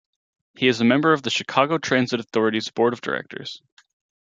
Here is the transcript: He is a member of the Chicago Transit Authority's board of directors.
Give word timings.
He 0.55 0.67
is 0.67 0.81
a 0.81 0.83
member 0.83 1.13
of 1.13 1.21
the 1.21 1.29
Chicago 1.29 1.77
Transit 1.77 2.19
Authority's 2.19 2.71
board 2.71 2.93
of 2.93 3.01
directors. 3.01 3.61